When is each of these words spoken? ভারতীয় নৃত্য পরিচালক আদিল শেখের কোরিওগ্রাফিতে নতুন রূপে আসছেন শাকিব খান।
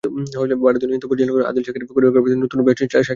ভারতীয় 0.03 0.87
নৃত্য 0.89 1.05
পরিচালক 1.09 1.35
আদিল 1.45 1.63
শেখের 1.63 1.83
কোরিওগ্রাফিতে 1.89 2.35
নতুন 2.35 2.57
রূপে 2.59 2.71
আসছেন 2.73 2.87
শাকিব 2.89 2.99
খান। 2.99 3.09